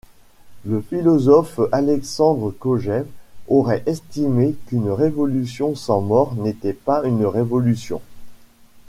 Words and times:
Le 0.65 0.81
philosophe 0.81 1.59
Alexandre 1.71 2.49
Kojève 2.49 3.05
aurait 3.47 3.83
estimé 3.85 4.55
qu'une 4.65 4.89
révolution 4.89 5.75
sans 5.75 6.01
mort 6.01 6.33
n'était 6.33 6.73
pas 6.73 7.03
une 7.05 7.23
révolution. 7.23 8.01